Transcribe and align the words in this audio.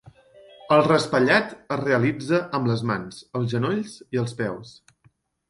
El 0.77 0.79
raspallat 0.85 1.51
es 1.75 1.79
realitza 1.81 2.39
amb 2.61 2.71
les 2.71 2.83
mans, 2.93 3.21
els 3.41 3.53
genolls 3.53 3.95
i 4.19 4.23
els 4.25 4.35
peus. 4.43 4.75